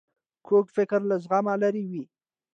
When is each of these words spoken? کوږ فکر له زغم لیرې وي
کوږ 0.45 0.65
فکر 0.75 0.99
له 1.09 1.15
زغم 1.23 1.45
لیرې 1.61 1.83
وي 1.91 2.03